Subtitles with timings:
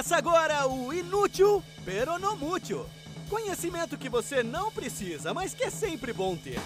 [0.00, 2.86] Começa agora o Inútil Peronomútil.
[3.28, 6.58] Conhecimento que você não precisa, mas que é sempre bom ter.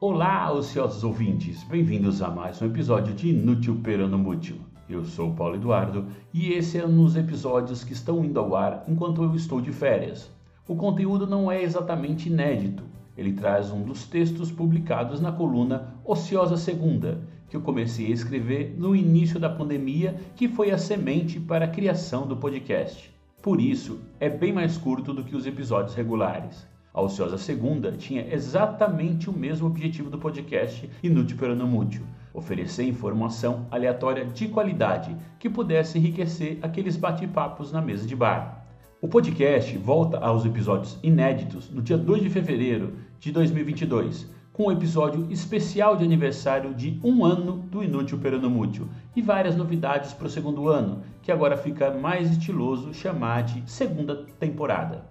[0.00, 1.64] Olá, ociosos ouvintes!
[1.64, 4.56] Bem-vindos a mais um episódio de Inútil Peronomútil.
[4.88, 8.84] Eu sou Paulo Eduardo e esse é um dos episódios que estão indo ao ar
[8.88, 10.34] enquanto eu estou de férias.
[10.68, 12.82] O conteúdo não é exatamente inédito.
[13.16, 18.74] Ele traz um dos textos publicados na coluna Ociosa Segunda, que eu comecei a escrever
[18.76, 23.14] no início da pandemia, que foi a semente para a criação do podcast.
[23.40, 26.66] Por isso, é bem mais curto do que os episódios regulares.
[26.92, 32.02] A Ociosa Segunda tinha exatamente o mesmo objetivo do podcast Inútil Peronomútil,
[32.34, 38.65] oferecer informação aleatória de qualidade que pudesse enriquecer aqueles bate-papos na mesa de bar.
[38.98, 44.72] O podcast volta aos episódios inéditos no dia 2 de fevereiro de 2022, com um
[44.72, 50.30] episódio especial de aniversário de um ano do Inútil Peronomútil e várias novidades para o
[50.30, 55.04] segundo ano, que agora fica mais estiloso chamar de segunda temporada.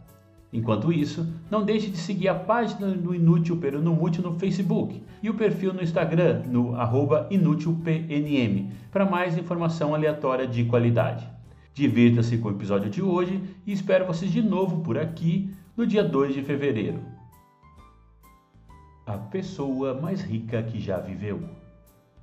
[0.52, 5.36] Enquanto isso, não deixe de seguir a página do Inútil Peronomútil no Facebook e o
[5.36, 11.35] perfil no Instagram no arroba inútilpnm para mais informação aleatória de qualidade.
[11.76, 16.06] Divirta-se com o episódio de hoje e espero vocês de novo por aqui no dia
[16.06, 17.02] 2 de fevereiro.
[19.06, 21.44] A pessoa mais rica que já viveu.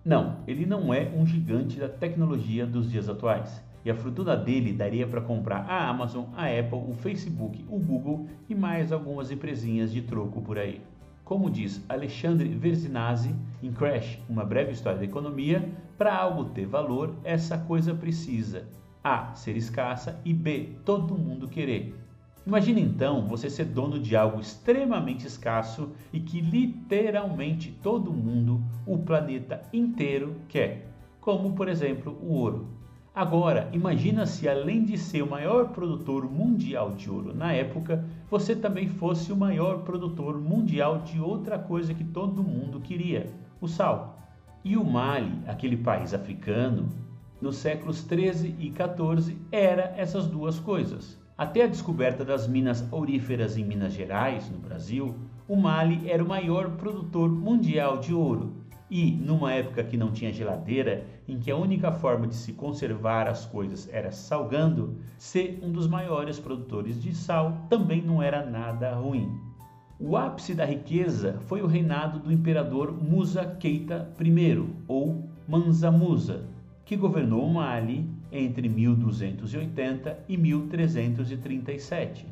[0.03, 3.63] Não, ele não é um gigante da tecnologia dos dias atuais.
[3.85, 8.27] E a fortuna dele daria para comprar a Amazon, a Apple, o Facebook, o Google
[8.49, 10.81] e mais algumas empresinhas de troco por aí.
[11.27, 17.15] Como diz Alexandre Verzinazzi em Crash, uma breve história da economia, para algo ter valor,
[17.23, 18.67] essa coisa precisa
[19.03, 19.35] a.
[19.35, 20.77] Ser escassa e B.
[20.85, 21.95] Todo mundo querer.
[22.47, 28.99] Imagine então você ser dono de algo extremamente escasso e que literalmente todo mundo, o
[28.99, 30.89] planeta inteiro, quer,
[31.21, 32.67] como por exemplo o ouro.
[33.15, 38.57] Agora, imagina se além de ser o maior produtor mundial de ouro na época, você
[38.57, 43.31] também fosse o maior produtor mundial de outra coisa que todo mundo queria,
[43.61, 44.19] o sal.
[44.65, 46.89] E o Mali, aquele país africano,
[47.43, 51.21] nos séculos 13 e 14 era essas duas coisas.
[51.37, 55.17] Até a descoberta das minas auríferas em Minas Gerais, no Brasil,
[55.49, 58.63] o Mali era o maior produtor mundial de ouro.
[58.89, 63.27] E, numa época que não tinha geladeira, em que a única forma de se conservar
[63.27, 68.95] as coisas era salgando, ser um dos maiores produtores de sal também não era nada
[68.95, 69.29] ruim.
[69.99, 76.47] O ápice da riqueza foi o reinado do imperador Musa Keita I, ou Mansa Musa,
[76.85, 82.27] que governou Mali entre 1280 e 1337.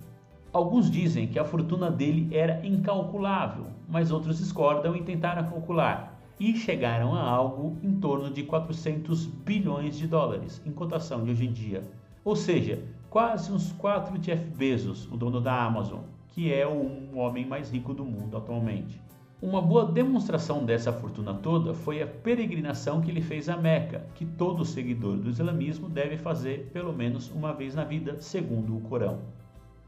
[0.52, 6.56] Alguns dizem que a fortuna dele era incalculável, mas outros discordam e tentaram calcular e
[6.56, 11.52] chegaram a algo em torno de 400 bilhões de dólares em cotação de hoje em
[11.52, 11.82] dia.
[12.24, 17.46] Ou seja, quase uns 4 Jeff Bezos, o dono da Amazon, que é o homem
[17.46, 19.00] mais rico do mundo atualmente.
[19.42, 24.26] Uma boa demonstração dessa fortuna toda foi a peregrinação que ele fez a Meca, que
[24.26, 29.22] todo seguidor do islamismo deve fazer pelo menos uma vez na vida, segundo o Corão.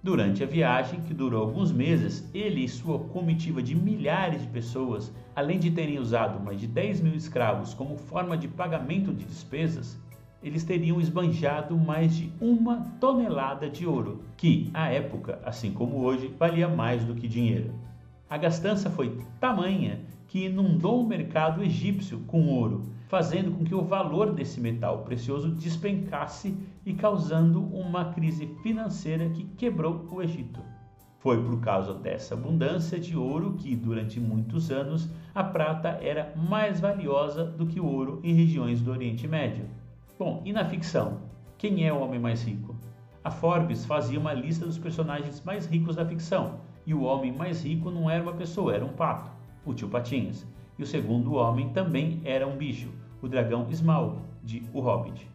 [0.02, 5.12] Durante a viagem, que durou alguns meses, ele e sua comitiva de milhares de pessoas,
[5.36, 10.00] além de terem usado mais de 10 mil escravos como forma de pagamento de despesas,
[10.42, 16.34] eles teriam esbanjado mais de uma tonelada de ouro, que, à época, assim como hoje,
[16.38, 17.91] valia mais do que dinheiro.
[18.32, 23.84] A gastança foi tamanha que inundou o mercado egípcio com ouro, fazendo com que o
[23.84, 26.56] valor desse metal precioso despencasse
[26.86, 30.60] e causando uma crise financeira que quebrou o Egito.
[31.18, 36.80] Foi por causa dessa abundância de ouro que, durante muitos anos, a prata era mais
[36.80, 39.66] valiosa do que o ouro em regiões do Oriente Médio.
[40.18, 41.18] Bom, e na ficção?
[41.58, 42.74] Quem é o homem mais rico?
[43.22, 47.64] A Forbes fazia uma lista dos personagens mais ricos da ficção, e o homem mais
[47.64, 49.30] rico não era uma pessoa, era um pato,
[49.64, 50.46] o tio Patinhas.
[50.78, 52.90] E o segundo homem também era um bicho,
[53.20, 55.28] o dragão Smaug, de O Hobbit.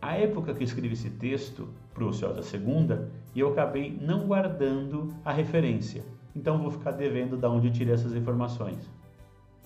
[0.00, 5.32] A época que escrevi esse texto, para o Ociosa Segunda, eu acabei não guardando a
[5.32, 6.04] referência,
[6.34, 8.90] então vou ficar devendo de onde eu tirei essas informações.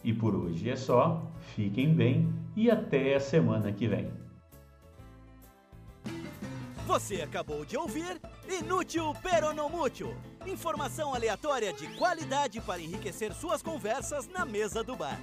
[0.05, 1.23] E por hoje é só,
[1.55, 4.11] fiquem bem e até a semana que vem.
[6.87, 10.17] Você acabou de ouvir Inútil Peronomútil.
[10.47, 15.21] Informação aleatória de qualidade para enriquecer suas conversas na mesa do bar.